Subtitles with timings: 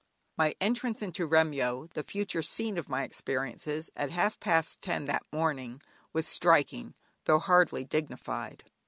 [0.35, 5.21] My entrance into Remyo, the future scene of my experiences, at half past ten that
[5.31, 5.79] morning
[6.11, 8.63] was striking, though hardly dignified.